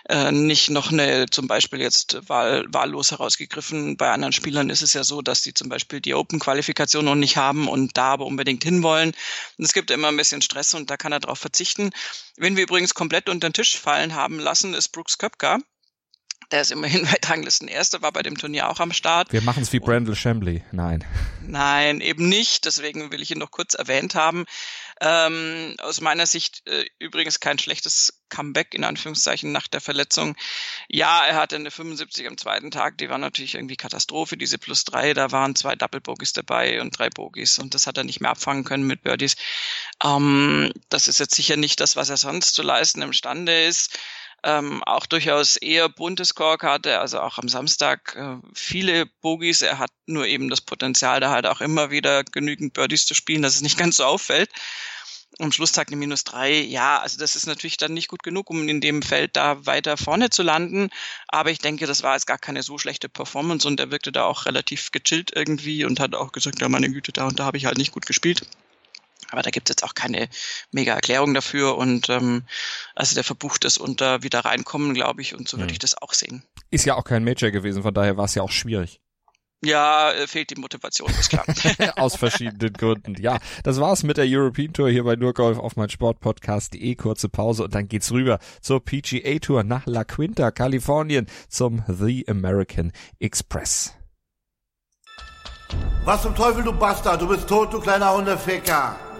[0.09, 4.93] äh, nicht noch eine, zum Beispiel jetzt wahl, wahllos herausgegriffen, bei anderen Spielern ist es
[4.93, 8.63] ja so, dass die zum Beispiel die Open-Qualifikation noch nicht haben und da aber unbedingt
[8.63, 9.13] hinwollen.
[9.59, 11.91] Und es gibt immer ein bisschen Stress und da kann er darauf verzichten.
[12.37, 15.59] Wenn wir übrigens komplett unter den Tisch fallen haben lassen, ist Brooks Köpker
[16.51, 19.33] der ist immerhin Weltranglisten Erster, war bei dem Turnier auch am Start.
[19.33, 20.63] Wir machen es wie Brandel Chambly.
[20.73, 21.05] Nein.
[21.43, 22.65] Nein, eben nicht.
[22.65, 24.45] Deswegen will ich ihn noch kurz erwähnt haben.
[25.01, 30.37] Ähm, aus meiner Sicht äh, übrigens kein schlechtes Comeback in Anführungszeichen nach der Verletzung.
[30.89, 34.85] Ja, er hatte eine 75 am zweiten Tag, die war natürlich irgendwie Katastrophe, diese plus
[34.85, 38.21] drei, da waren zwei Double Bogies dabei und drei Bogies und das hat er nicht
[38.21, 39.37] mehr abfangen können mit Birdies.
[40.03, 43.99] Ähm, das ist jetzt sicher nicht das, was er sonst zu leisten imstande ist
[44.45, 49.63] ähm, auch durchaus eher bunte Scorekarte, also auch am Samstag äh, viele Bogies.
[49.63, 53.43] Er hat nur eben das Potenzial, da halt auch immer wieder genügend Birdies zu spielen,
[53.43, 54.51] dass es nicht ganz so auffällt.
[55.39, 58.67] Am Schlusstag eine minus drei, ja, also das ist natürlich dann nicht gut genug, um
[58.69, 60.89] in dem Feld da weiter vorne zu landen.
[61.29, 64.25] Aber ich denke, das war jetzt gar keine so schlechte Performance und er wirkte da
[64.25, 67.59] auch relativ gechillt irgendwie und hat auch gesagt, ja, meine Güte, da und da habe
[67.59, 68.47] ich halt nicht gut gespielt.
[69.31, 70.29] Aber da gibt es jetzt auch keine
[70.71, 72.45] mega Erklärung dafür und ähm,
[72.95, 75.73] also der verbucht es und da wieder reinkommen, glaube ich, und so würde mhm.
[75.73, 76.43] ich das auch sehen.
[76.71, 79.01] Ist ja auch kein Major gewesen, von daher war es ja auch schwierig.
[79.65, 81.45] Ja, äh, fehlt die Motivation, ist klar.
[81.97, 83.17] Aus verschiedenen Gründen.
[83.21, 86.95] Ja, das war's mit der European Tour hier bei Nurgolf auf mein Sportpodcast.de.
[86.95, 92.27] Kurze Pause und dann geht's rüber zur PGA Tour nach La Quinta, Kalifornien zum The
[92.29, 93.95] American Express.
[96.05, 97.21] Was zum Teufel, du Bastard?
[97.21, 98.97] Du bist tot, du kleiner Hundeficker.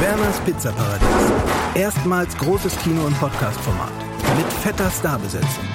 [0.00, 1.32] Werners Pizzaparadies.
[1.74, 3.92] Erstmals großes Kino- und Podcast-Format.
[4.36, 5.68] Mit fetter Starbesetzung.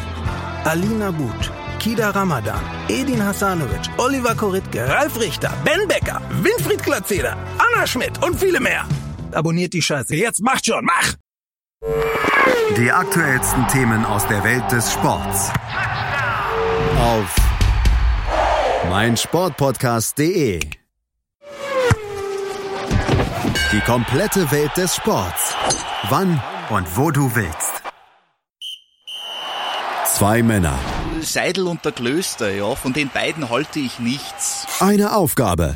[0.63, 7.85] Alina But, Kida Ramadan, Edin Hasanovic, Oliver Koritke, Ralf Richter, Ben Becker, Winfried Glatzeder, Anna
[7.85, 8.85] Schmidt und viele mehr.
[9.31, 10.15] Abonniert die Scheiße.
[10.15, 11.13] Jetzt macht schon, mach!
[12.77, 15.51] Die aktuellsten Themen aus der Welt des Sports.
[16.99, 17.35] Auf
[18.89, 20.61] meinsportpodcast.de
[23.75, 25.53] die komplette Welt des Sports.
[26.09, 27.83] Wann und wo du willst.
[30.13, 30.79] Zwei Männer.
[31.19, 34.65] Seidel und der Klöster, ja, von den beiden halte ich nichts.
[34.79, 35.75] Eine Aufgabe.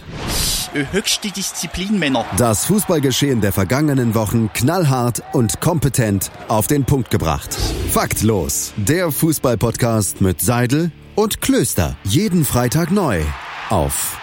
[0.92, 2.26] Höchste Disziplin, Männer.
[2.38, 7.54] Das Fußballgeschehen der vergangenen Wochen knallhart und kompetent auf den Punkt gebracht.
[7.92, 8.72] Faktlos.
[8.78, 11.98] Der Fußballpodcast mit Seidel und Klöster.
[12.06, 13.24] Jeden Freitag neu.
[13.70, 14.18] Auf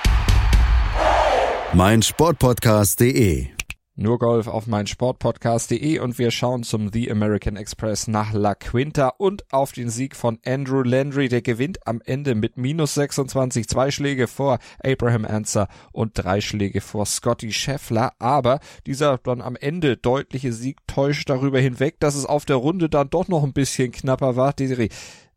[1.74, 3.55] meinsportpodcast.de
[3.98, 9.08] nur Golf auf mein Sportpodcast.de und wir schauen zum The American Express nach La Quinta
[9.08, 11.28] und auf den Sieg von Andrew Landry.
[11.28, 16.82] Der gewinnt am Ende mit minus 26, zwei Schläge vor Abraham Anser und drei Schläge
[16.82, 18.12] vor Scotty Scheffler.
[18.18, 22.90] Aber dieser dann am Ende deutliche Sieg täuscht darüber hinweg, dass es auf der Runde
[22.90, 24.54] dann doch noch ein bisschen knapper war.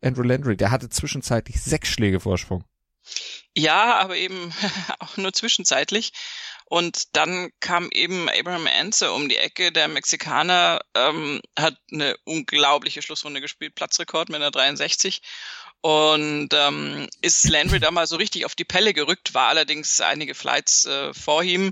[0.02, 2.66] Andrew Landry, der hatte zwischenzeitlich sechs Schläge Vorsprung.
[3.56, 4.54] Ja, aber eben
[5.00, 6.12] auch nur zwischenzeitlich.
[6.70, 9.72] Und dann kam eben Abraham Anser um die Ecke.
[9.72, 15.22] Der Mexikaner ähm, hat eine unglaubliche Schlussrunde gespielt, Platzrekord mit einer 63.
[15.82, 20.36] Und ähm, ist Landry da mal so richtig auf die Pelle gerückt, war allerdings einige
[20.36, 21.72] Flights äh, vor ihm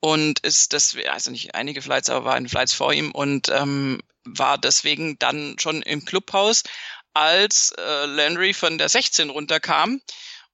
[0.00, 4.00] und ist das, also nicht einige Flights, aber war ein Flights vor ihm und ähm,
[4.24, 6.62] war deswegen dann schon im Clubhaus,
[7.14, 10.00] als äh, Landry von der 16 runterkam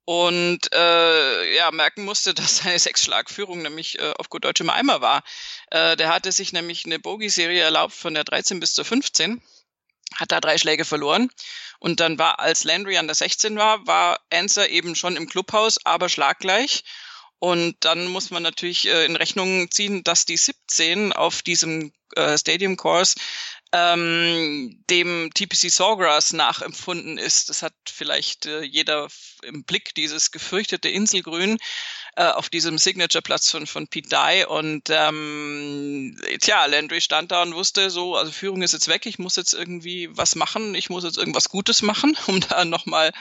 [0.04, 5.00] und äh, ja merken musste, dass seine Sechsschlagführung nämlich äh, auf gut Deutsch im Eimer
[5.00, 5.22] war.
[5.70, 9.42] Äh, der hatte sich nämlich eine Bogey-Serie erlaubt von der 13 bis zur 15,
[10.16, 11.30] hat da drei Schläge verloren
[11.78, 15.78] und dann war, als Landry an der 16 war, war Anser eben schon im Clubhaus,
[15.84, 16.84] aber schlaggleich
[17.38, 22.38] Und dann muss man natürlich äh, in Rechnung ziehen, dass die 17 auf diesem äh,
[22.38, 23.16] Stadium Course
[23.72, 27.48] ähm, dem TPC Sawgrass nachempfunden ist.
[27.48, 29.09] Das hat vielleicht äh, jeder
[29.42, 31.59] im Blick, dieses gefürchtete Inselgrün
[32.16, 34.46] äh, auf diesem Signature-Platz von, von Pete Dye.
[34.46, 39.18] Und ähm, tja, Landry stand da und wusste so, also Führung ist jetzt weg, ich
[39.18, 43.12] muss jetzt irgendwie was machen, ich muss jetzt irgendwas Gutes machen, um da nochmal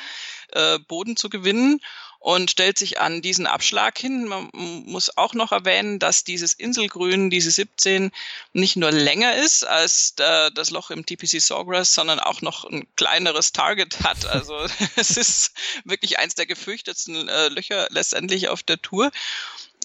[0.51, 1.79] äh, Boden zu gewinnen
[2.23, 4.23] und stellt sich an diesen Abschlag hin.
[4.23, 8.11] Man muss auch noch erwähnen, dass dieses Inselgrün, diese 17,
[8.53, 12.87] nicht nur länger ist als äh, das Loch im TPC Sawgrass, sondern auch noch ein
[12.95, 14.17] kleineres Target hat.
[14.33, 14.57] Also
[14.95, 15.51] es ist
[15.83, 19.11] wirklich eins der gefürchtetsten äh, Löcher letztendlich auf der Tour.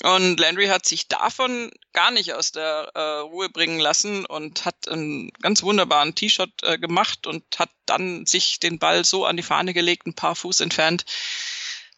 [0.05, 4.89] Und Landry hat sich davon gar nicht aus der äh, Ruhe bringen lassen und hat
[4.89, 9.43] einen ganz wunderbaren T-Shot äh, gemacht und hat dann sich den Ball so an die
[9.43, 11.05] Fahne gelegt, ein paar Fuß entfernt,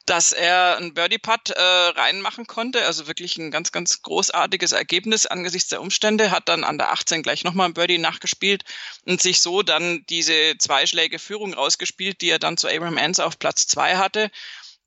[0.06, 2.84] dass er einen Birdie-Putt äh, reinmachen konnte.
[2.84, 6.30] Also wirklich ein ganz, ganz großartiges Ergebnis angesichts der Umstände.
[6.30, 8.64] Hat dann an der 18 gleich nochmal ein Birdie nachgespielt
[9.04, 13.38] und sich so dann diese zweischläge Führung rausgespielt, die er dann zu Abraham Anser auf
[13.38, 14.30] Platz zwei hatte.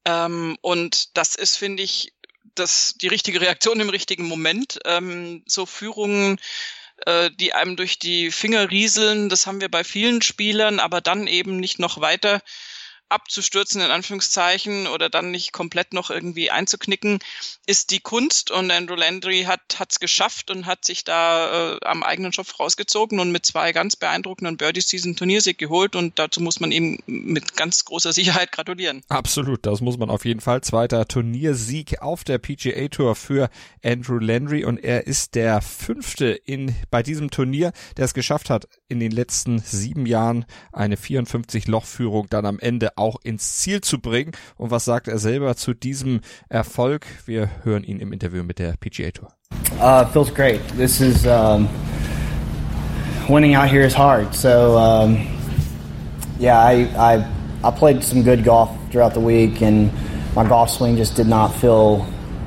[0.06, 2.13] Ähm, und das ist, finde ich,
[2.56, 4.80] das, die richtige Reaktion im richtigen Moment.
[4.86, 6.39] Ähm, so Führungen
[7.06, 11.28] äh, die einem durch die Finger rieseln, das haben wir bei vielen Spielern, aber dann
[11.28, 12.41] eben nicht noch weiter
[13.10, 17.20] abzustürzen, in Anführungszeichen, oder dann nicht komplett noch irgendwie einzuknicken,
[17.66, 18.52] ist die Kunst.
[18.52, 23.20] Und Andrew Landry hat es geschafft und hat sich da äh, am eigenen Schopf rausgezogen
[23.20, 25.96] und mit zwei ganz beeindruckenden Birdies diesen Turniersieg geholt.
[25.96, 29.04] Und dazu muss man ihm mit ganz großer Sicherheit gratulieren.
[29.10, 30.62] Absolut, das muss man auf jeden Fall.
[30.62, 33.50] Zweiter Turniersieg auf der PGA Tour für
[33.84, 38.68] Andrew Landry und er ist der fünfte in bei diesem Turnier, der es geschafft hat,
[38.88, 44.00] in den letzten sieben Jahren eine 54 Lochführung dann am Ende auch ins Ziel zu
[44.00, 44.32] bringen.
[44.58, 47.06] Und was sagt er selber zu diesem Erfolg?
[47.26, 49.30] Wir hören ihn im Interview mit der PGA Tour.
[49.80, 50.62] Uh, feels great.
[50.78, 51.68] This is um,
[53.30, 54.34] winning out here is hard.
[54.34, 55.28] So um,
[56.40, 57.26] yeah, I, I
[57.64, 59.92] I played some good golf throughout the week, and
[60.36, 62.06] my golf swing just did not feel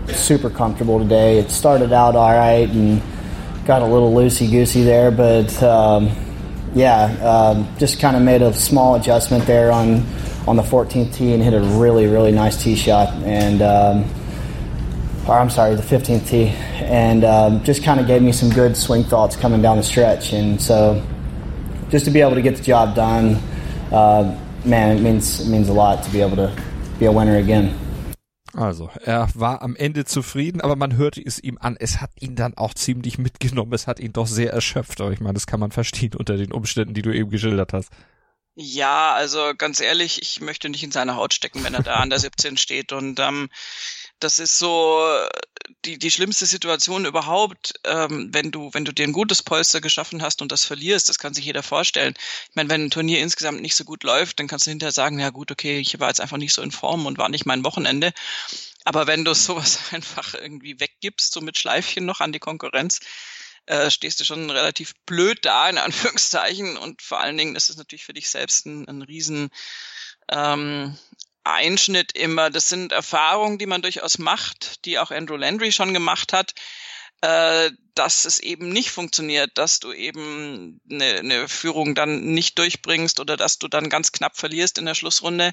[0.08, 1.38] super comfortable today.
[1.38, 3.02] It started out all right and
[3.64, 6.10] got a little loosey goosey there, but um,
[6.74, 10.04] yeah, um, just kind of made a small adjustment there on
[10.46, 13.12] on the 14th tee and hit a really, really nice tee shot.
[13.24, 14.04] And, um,
[15.26, 16.48] or I'm sorry, the 15th tee.
[16.84, 20.32] And um, just kind of gave me some good swing thoughts coming down the stretch.
[20.32, 21.02] And so
[21.90, 23.36] just to be able to get the job done,
[23.92, 26.56] uh, man, it means, it means a lot to be able to
[26.98, 27.74] be a winner again.
[28.56, 31.76] Also, er war am Ende zufrieden, aber man hörte es ihm an.
[31.78, 33.74] Es hat ihn dann auch ziemlich mitgenommen.
[33.74, 35.00] Es hat ihn doch sehr erschöpft.
[35.02, 37.90] Aber ich meine, das kann man verstehen unter den Umständen, die du eben geschildert hast.
[38.58, 42.08] Ja, also ganz ehrlich, ich möchte nicht in seine Haut stecken, wenn er da an
[42.08, 42.90] der 17 steht.
[42.92, 43.50] Und ähm,
[44.18, 45.06] das ist so
[45.84, 50.22] die, die schlimmste Situation überhaupt, ähm, wenn du, wenn du dir ein gutes Polster geschaffen
[50.22, 52.14] hast und das verlierst, das kann sich jeder vorstellen.
[52.48, 55.18] Ich meine, wenn ein Turnier insgesamt nicht so gut läuft, dann kannst du hinterher sagen,
[55.18, 57.62] ja gut, okay, ich war jetzt einfach nicht so in Form und war nicht mein
[57.64, 58.14] Wochenende.
[58.84, 63.00] Aber wenn du sowas einfach irgendwie weggibst, so mit Schleifchen noch an die Konkurrenz,
[63.66, 66.76] äh, stehst du schon relativ blöd da, in Anführungszeichen.
[66.76, 69.50] Und vor allen Dingen ist es natürlich für dich selbst ein, ein riesen
[70.30, 70.96] ähm,
[71.44, 72.50] Einschnitt immer.
[72.50, 76.54] Das sind Erfahrungen, die man durchaus macht, die auch Andrew Landry schon gemacht hat,
[77.22, 83.20] äh, dass es eben nicht funktioniert, dass du eben eine, eine Führung dann nicht durchbringst
[83.20, 85.52] oder dass du dann ganz knapp verlierst in der Schlussrunde.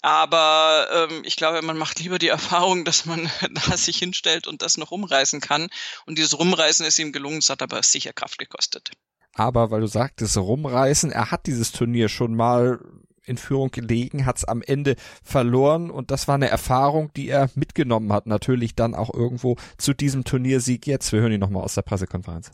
[0.00, 3.30] Aber ähm, ich glaube, man macht lieber die Erfahrung, dass man
[3.68, 5.68] da sich hinstellt und das noch rumreißen kann.
[6.06, 8.90] Und dieses Rumreißen ist ihm gelungen, es hat aber sicher Kraft gekostet.
[9.34, 12.80] Aber weil du sagtest, rumreißen, er hat dieses Turnier schon mal
[13.24, 17.48] in Führung gelegen, hat es am Ende verloren und das war eine Erfahrung, die er
[17.54, 21.12] mitgenommen hat, natürlich dann auch irgendwo zu diesem Turniersieg jetzt.
[21.12, 22.50] Wir hören ihn nochmal aus der Pressekonferenz.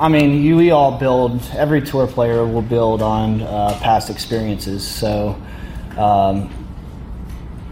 [0.00, 4.82] I mean, you, we all build, every tour player will build on uh, past experiences.
[5.00, 5.36] So,
[5.96, 6.48] um,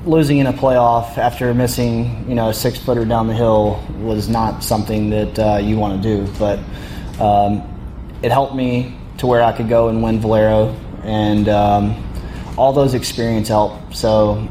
[0.07, 4.29] losing in a playoff after missing, you know, a six footer down the hill was
[4.29, 6.33] not something that uh, you want to do.
[6.39, 6.61] But
[7.21, 7.63] um,
[8.23, 12.95] it helped me to where I could go and win Valero, and um, all those
[12.95, 13.95] experiences help.
[13.95, 14.49] So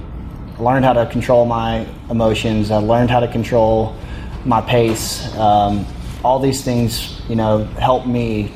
[0.58, 2.70] I learned how to control my emotions.
[2.72, 3.96] I learned how to control
[4.44, 5.34] my pace.
[5.36, 5.86] Um,
[6.24, 8.52] all these things, you know, help me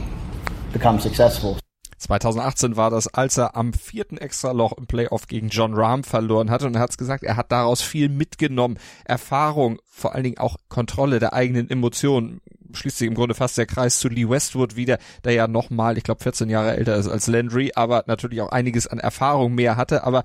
[0.74, 1.60] become successful.
[2.00, 6.66] 2018 war das, als er am vierten Extraloch im Playoff gegen John Rahm verloren hatte
[6.66, 8.80] und er hat gesagt, er hat daraus viel mitgenommen.
[9.04, 12.42] Erfahrung, vor allen Dingen auch Kontrolle der eigenen Emotionen.
[12.72, 16.04] Schließt sich im Grunde fast der Kreis zu Lee Westwood wieder, der ja nochmal, ich
[16.04, 20.04] glaube, 14 Jahre älter ist als Landry, aber natürlich auch einiges an Erfahrung mehr hatte.
[20.04, 20.24] Aber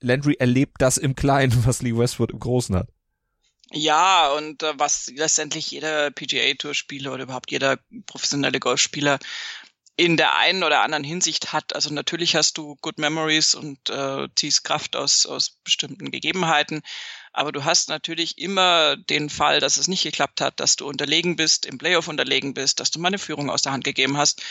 [0.00, 2.88] Landry erlebt das im Kleinen, was Lee Westwood im Großen hat.
[3.74, 9.18] Ja, und äh, was letztendlich jeder PGA-Tour-Spieler oder überhaupt jeder professionelle Golfspieler
[9.96, 11.74] in der einen oder anderen Hinsicht hat.
[11.74, 16.82] Also natürlich hast du Good Memories und äh, ziehst Kraft aus, aus bestimmten Gegebenheiten,
[17.34, 21.36] aber du hast natürlich immer den Fall, dass es nicht geklappt hat, dass du unterlegen
[21.36, 24.42] bist, im Playoff unterlegen bist, dass du mal eine Führung aus der Hand gegeben hast.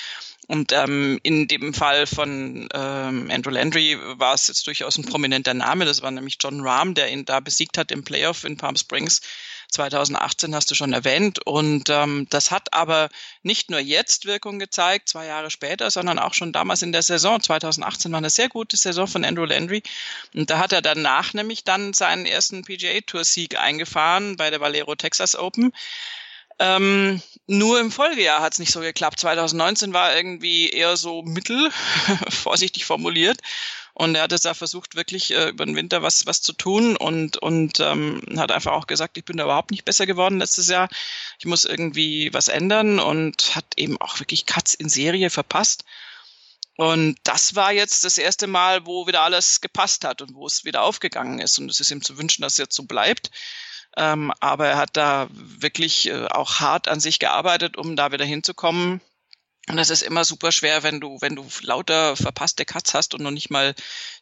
[0.47, 5.53] Und ähm, in dem Fall von ähm, Andrew Landry war es jetzt durchaus ein prominenter
[5.53, 5.85] Name.
[5.85, 9.21] Das war nämlich John Rahm, der ihn da besiegt hat im Playoff in Palm Springs
[9.71, 11.45] 2018 hast du schon erwähnt.
[11.45, 13.09] Und ähm, das hat aber
[13.41, 17.41] nicht nur jetzt Wirkung gezeigt, zwei Jahre später, sondern auch schon damals in der Saison.
[17.41, 19.81] 2018 war eine sehr gute Saison von Andrew Landry.
[20.35, 25.35] Und da hat er danach nämlich dann seinen ersten PGA-Tour-Sieg eingefahren bei der Valero Texas
[25.35, 25.71] Open.
[26.59, 29.19] Ähm, nur im Folgejahr hat es nicht so geklappt.
[29.19, 31.71] 2019 war irgendwie eher so mittel,
[32.29, 33.39] vorsichtig formuliert.
[33.93, 36.95] Und er hat jetzt da versucht, wirklich äh, über den Winter was, was zu tun
[36.95, 40.67] und, und ähm, hat einfach auch gesagt, ich bin da überhaupt nicht besser geworden letztes
[40.67, 40.89] Jahr.
[41.39, 45.83] Ich muss irgendwie was ändern und hat eben auch wirklich Cuts in Serie verpasst.
[46.77, 50.65] Und das war jetzt das erste Mal, wo wieder alles gepasst hat und wo es
[50.65, 51.59] wieder aufgegangen ist.
[51.59, 53.29] Und es ist ihm zu wünschen, dass es jetzt so bleibt.
[53.97, 58.25] Ähm, aber er hat da wirklich äh, auch hart an sich gearbeitet, um da wieder
[58.25, 59.01] hinzukommen.
[59.69, 63.21] Und es ist immer super schwer, wenn du, wenn du lauter verpasste Cuts hast und
[63.21, 63.75] noch nicht mal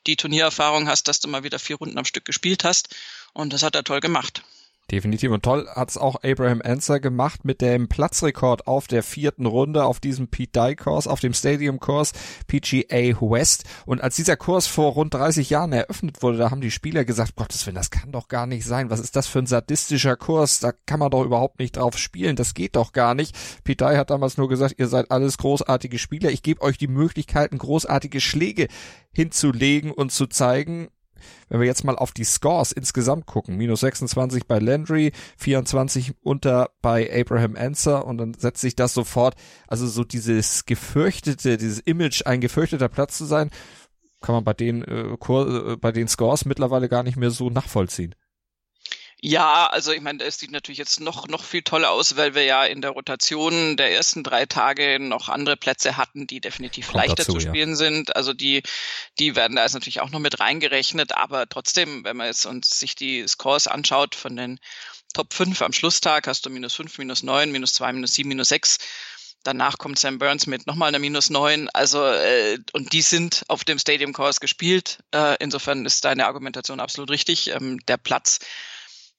[0.05, 2.95] die Turniererfahrung hast, dass du mal wieder vier Runden am Stück gespielt hast.
[3.33, 4.43] Und das hat er toll gemacht.
[4.91, 5.31] Definitiv.
[5.31, 9.99] Und toll hat's auch Abraham Anser gemacht mit dem Platzrekord auf der vierten Runde auf
[9.99, 12.11] diesem Pete Dye Kurs, auf dem Stadium Kurs
[12.47, 13.65] PGA West.
[13.85, 17.35] Und als dieser Kurs vor rund 30 Jahren eröffnet wurde, da haben die Spieler gesagt,
[17.35, 18.89] Gottes Willen, das kann doch gar nicht sein.
[18.89, 20.59] Was ist das für ein sadistischer Kurs?
[20.59, 22.35] Da kann man doch überhaupt nicht drauf spielen.
[22.35, 23.37] Das geht doch gar nicht.
[23.63, 26.31] Pete Dye hat damals nur gesagt, ihr seid alles großartige Spieler.
[26.31, 28.67] Ich gebe euch die Möglichkeiten, großartige Schläge
[29.11, 30.89] hinzulegen und zu zeigen,
[31.49, 36.69] wenn wir jetzt mal auf die Scores insgesamt gucken, minus 26 bei Landry, 24 unter
[36.81, 39.35] bei Abraham Anser und dann setzt sich das sofort,
[39.67, 43.49] also so dieses gefürchtete, dieses Image, ein gefürchteter Platz zu sein,
[44.21, 48.15] kann man bei den, äh, äh bei den Scores mittlerweile gar nicht mehr so nachvollziehen.
[49.21, 52.43] Ja, also ich meine, es sieht natürlich jetzt noch, noch viel toller aus, weil wir
[52.43, 56.97] ja in der Rotation der ersten drei Tage noch andere Plätze hatten, die definitiv Kommt
[56.97, 57.75] leichter dazu, zu spielen ja.
[57.75, 58.15] sind.
[58.15, 58.63] Also die,
[59.19, 62.79] die werden da jetzt natürlich auch noch mit reingerechnet, aber trotzdem, wenn man jetzt uns
[62.79, 64.59] sich die Scores anschaut von den
[65.13, 68.49] Top 5 am Schlusstag, hast du minus 5, minus 9, minus 2, minus 7, minus
[68.49, 68.77] 6.
[69.43, 71.69] Danach kommt Sam Burns mit nochmal einer minus 9.
[71.73, 74.99] Also, äh, und die sind auf dem Stadium Course gespielt.
[75.13, 77.49] Äh, insofern ist deine Argumentation absolut richtig.
[77.49, 78.39] Ähm, der Platz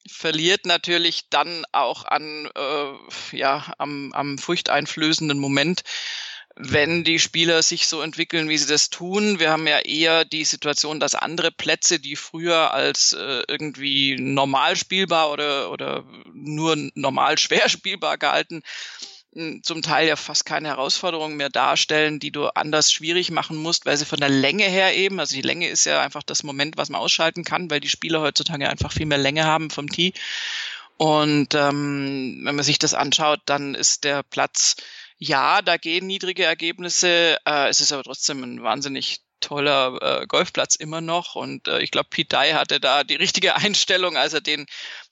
[0.09, 5.83] verliert natürlich dann auch an äh, ja am, am furchteinflößenden Moment,
[6.55, 9.39] wenn die Spieler sich so entwickeln, wie sie das tun.
[9.39, 14.75] Wir haben ja eher die Situation, dass andere Plätze, die früher als äh, irgendwie normal
[14.75, 18.63] spielbar oder, oder nur normal schwer spielbar gehalten
[19.33, 23.95] zum Teil ja fast keine Herausforderungen mehr darstellen, die du anders schwierig machen musst, weil
[23.95, 26.89] sie von der Länge her eben, also die Länge ist ja einfach das Moment, was
[26.89, 30.13] man ausschalten kann, weil die Spieler heutzutage einfach viel mehr Länge haben vom Tee.
[30.97, 34.75] Und ähm, wenn man sich das anschaut, dann ist der Platz,
[35.17, 40.75] ja, da gehen niedrige Ergebnisse, äh, es ist aber trotzdem ein wahnsinnig toller äh, Golfplatz
[40.75, 41.35] immer noch.
[41.35, 44.65] Und äh, ich glaube, Pete Dye hatte da die richtige Einstellung, als er den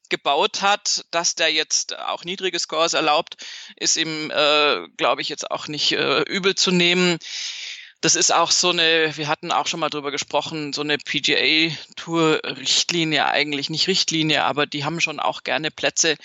[0.09, 3.35] gebaut hat, dass der jetzt auch niedrige Scores erlaubt,
[3.75, 7.19] ist ihm, äh, glaube ich, jetzt auch nicht äh, übel zu nehmen.
[8.01, 13.25] Das ist auch so eine, wir hatten auch schon mal drüber gesprochen, so eine PGA-Tour-Richtlinie,
[13.25, 16.15] eigentlich nicht Richtlinie, aber die haben schon auch gerne Plätze,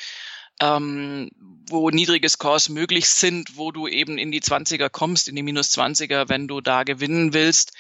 [0.61, 1.31] ähm,
[1.69, 5.77] wo niedrige Scores möglich sind, wo du eben in die 20er kommst, in die minus
[5.77, 7.73] 20er, wenn du da gewinnen willst.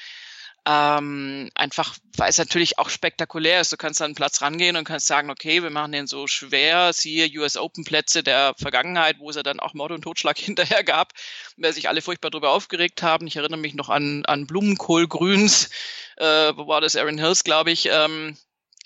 [0.66, 3.72] Ähm, einfach, weil es natürlich auch spektakulär ist.
[3.72, 6.94] Du kannst an einen Platz rangehen und kannst sagen, okay, wir machen den so schwer,
[6.94, 10.83] siehe US Open Plätze der Vergangenheit, wo es ja dann auch Mord und Totschlag hinterher
[10.83, 11.12] gab,
[11.59, 13.27] weil sich alle furchtbar darüber aufgeregt haben.
[13.27, 15.68] Ich erinnere mich noch an, an Blumenkohlgrüns,
[16.16, 16.96] äh, wo war das?
[16.96, 18.38] Aaron Hills, glaube ich, ähm,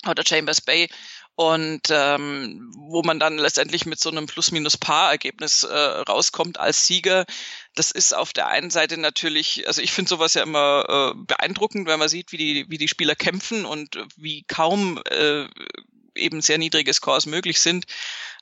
[0.05, 0.89] oder Chambers Bay
[1.39, 7.25] und ähm, wo man dann letztendlich mit so einem Plus-Minus-Paar-Ergebnis äh, rauskommt als Sieger.
[7.75, 11.87] Das ist auf der einen Seite natürlich, also ich finde sowas ja immer äh, beeindruckend,
[11.87, 15.45] wenn man sieht, wie die, wie die Spieler kämpfen und wie kaum äh,
[16.13, 17.85] eben sehr niedrige Scores möglich sind.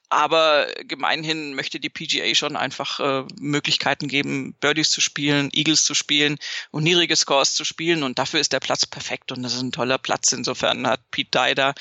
[0.10, 5.94] Aber gemeinhin möchte die PGA schon einfach äh, Möglichkeiten geben, Birdies zu spielen, Eagles zu
[5.94, 6.38] spielen
[6.72, 8.04] und niedrige Scores zu spielen.
[8.04, 10.32] Und dafür ist der Platz perfekt und das ist ein toller Platz.
[10.32, 11.74] Insofern hat Pete Dye da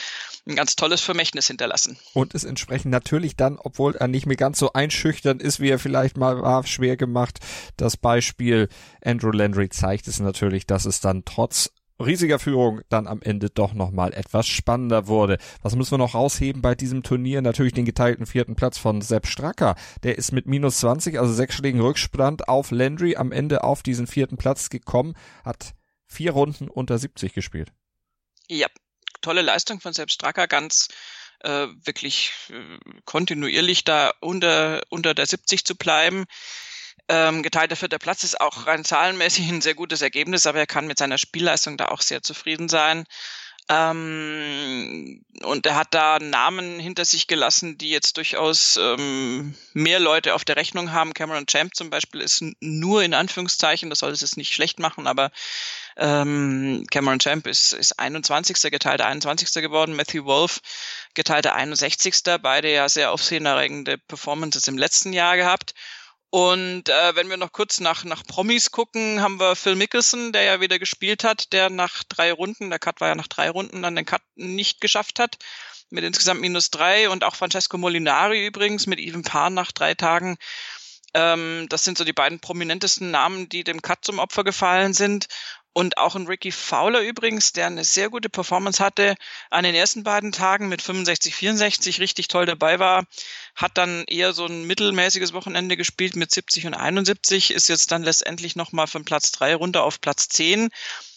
[0.47, 1.99] ein ganz tolles Vermächtnis hinterlassen.
[2.15, 5.79] Und ist entsprechend natürlich dann, obwohl er nicht mehr ganz so einschüchternd ist, wie er
[5.79, 7.39] vielleicht mal war, schwer gemacht.
[7.77, 8.69] Das Beispiel
[9.05, 13.75] Andrew Landry zeigt es natürlich, dass es dann trotz riesiger Führung dann am Ende doch
[13.75, 15.39] nochmal etwas spannender wurde.
[15.63, 17.43] Was müssen wir noch rausheben bei diesem Turnier?
[17.43, 19.77] Natürlich den geteilten vierten Platz von Sepp Stracker.
[20.03, 24.07] Der ist mit minus 20, also sechs Schlägen Rückstand auf Landry am Ende auf diesen
[24.07, 25.15] vierten Platz gekommen,
[25.45, 25.75] hat
[26.07, 27.73] vier Runden unter 70 gespielt.
[28.49, 28.69] Ja,
[29.21, 30.89] tolle Leistung von Sepp Stracker, ganz
[31.41, 36.25] äh, wirklich äh, kontinuierlich da unter, unter der 70 zu bleiben.
[37.09, 40.87] Ähm, geteilter vierter Platz ist auch rein zahlenmäßig ein sehr gutes Ergebnis, aber er kann
[40.87, 43.07] mit seiner Spielleistung da auch sehr zufrieden sein.
[43.69, 50.35] Ähm, und er hat da Namen hinter sich gelassen, die jetzt durchaus ähm, mehr Leute
[50.35, 51.15] auf der Rechnung haben.
[51.15, 55.09] Cameron Champ zum Beispiel ist nur in Anführungszeichen, das soll es jetzt nicht schlecht machen,
[55.09, 55.33] aber
[55.97, 58.71] ähm, Cameron Champ ist, ist 21.
[58.71, 59.51] geteilter 21.
[59.63, 60.61] geworden, Matthew Wolf
[61.15, 62.23] geteilter 61.
[62.41, 65.75] Beide ja sehr aufsehenerregende Performances im letzten Jahr gehabt.
[66.37, 70.43] Und äh, wenn wir noch kurz nach, nach Promis gucken, haben wir Phil Mickelson, der
[70.43, 73.81] ja wieder gespielt hat, der nach drei Runden, der Cut war ja nach drei Runden,
[73.81, 75.39] dann den Cut nicht geschafft hat,
[75.89, 77.09] mit insgesamt minus drei.
[77.09, 80.37] Und auch Francesco Molinari übrigens mit Even Paar nach drei Tagen.
[81.15, 85.29] Ähm, das sind so die beiden prominentesten Namen, die dem Cut zum Opfer gefallen sind.
[85.77, 89.15] Und auch ein Ricky Fowler übrigens, der eine sehr gute Performance hatte
[89.51, 93.05] an den ersten beiden Tagen mit 65, 64, richtig toll dabei war,
[93.55, 98.05] hat dann eher so ein mittelmäßiges Wochenende gespielt mit 70 und 71, ist jetzt dann
[98.05, 100.71] letztendlich nochmal von Platz drei runter auf Platz 10.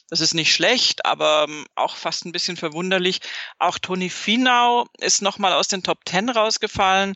[0.09, 3.21] Das ist nicht schlecht, aber ähm, auch fast ein bisschen verwunderlich.
[3.59, 7.15] Auch Toni Finau ist nochmal aus den Top 10 rausgefallen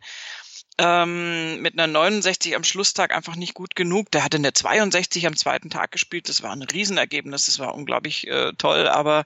[0.77, 4.11] ähm, mit einer 69 am Schlusstag einfach nicht gut genug.
[4.11, 6.29] Der hatte eine 62 am zweiten Tag gespielt.
[6.29, 7.45] Das war ein Riesenergebnis.
[7.45, 9.23] Das war unglaublich äh, toll, aber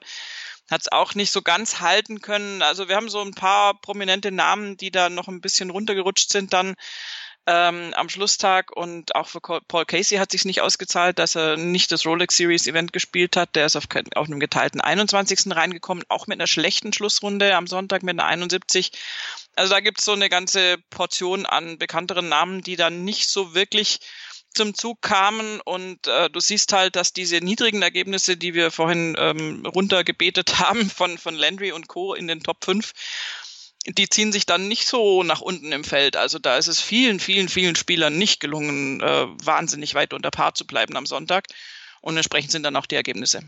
[0.70, 2.62] hat es auch nicht so ganz halten können.
[2.62, 6.52] Also wir haben so ein paar prominente Namen, die da noch ein bisschen runtergerutscht sind
[6.52, 6.74] dann
[7.48, 11.90] ähm, am Schlusstag und auch für Paul Casey hat sich nicht ausgezahlt, dass er nicht
[11.90, 13.56] das Rolex Series Event gespielt hat.
[13.56, 13.84] Der ist auf,
[14.16, 15.56] auf einem geteilten 21.
[15.56, 18.92] reingekommen, auch mit einer schlechten Schlussrunde am Sonntag mit einer 71.
[19.56, 24.00] Also da gibt's so eine ganze Portion an bekannteren Namen, die dann nicht so wirklich
[24.54, 29.16] zum Zug kamen und äh, du siehst halt, dass diese niedrigen Ergebnisse, die wir vorhin
[29.18, 32.12] ähm, runtergebetet haben von, von Landry und Co.
[32.12, 32.92] in den Top 5,
[33.86, 36.16] die ziehen sich dann nicht so nach unten im Feld.
[36.16, 40.54] Also da ist es vielen, vielen, vielen Spielern nicht gelungen, äh, wahnsinnig weit unter Paar
[40.54, 41.46] zu bleiben am Sonntag.
[42.00, 43.42] Und entsprechend sind dann auch die Ergebnisse.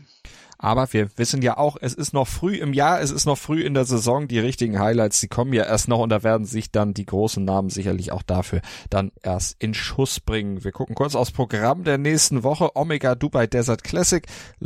[0.61, 3.63] Aber wir wissen ja auch, es ist noch früh im Jahr, es ist noch früh
[3.63, 4.27] in der Saison.
[4.27, 7.43] Die richtigen Highlights, die kommen ja erst noch und da werden sich dann die großen
[7.43, 10.63] Namen sicherlich auch dafür dann erst in Schuss bringen.
[10.63, 12.75] Wir gucken kurz aufs Programm der nächsten Woche.
[12.75, 14.23] Omega Dubai Desert Classic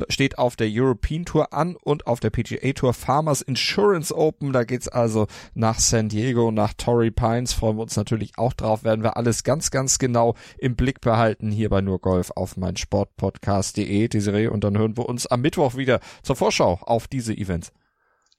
[0.10, 4.52] steht auf der European Tour an und auf der PGA Tour Farmers Insurance Open.
[4.52, 7.54] Da geht's also nach San Diego, nach Torrey Pines.
[7.54, 8.84] Freuen wir uns natürlich auch drauf.
[8.84, 12.76] Werden wir alles ganz, ganz genau im Blick behalten hier bei nur Golf auf mein
[12.76, 14.48] Sportpodcast.de, Desiree.
[14.48, 17.72] Und dann hören wir uns am Mittwoch wieder wieder zur Vorschau auf diese Events.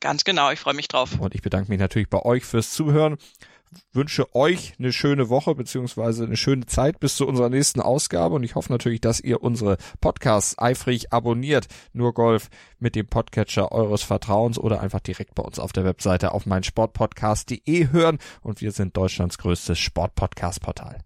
[0.01, 1.19] Ganz genau, ich freue mich drauf.
[1.19, 3.17] Und ich bedanke mich natürlich bei euch fürs Zuhören.
[3.93, 8.45] Wünsche euch eine schöne Woche beziehungsweise eine schöne Zeit bis zu unserer nächsten Ausgabe und
[8.45, 11.67] ich hoffe natürlich, dass ihr unsere Podcasts eifrig abonniert.
[11.93, 16.33] Nur Golf mit dem Podcatcher eures Vertrauens oder einfach direkt bei uns auf der Webseite
[16.33, 21.06] auf meinsportpodcast.de hören und wir sind Deutschlands größtes Sportpodcast-Portal.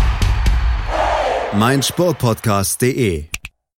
[1.53, 3.30] meinsportpodcast.de